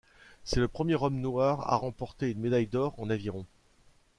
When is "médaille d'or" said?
2.39-2.95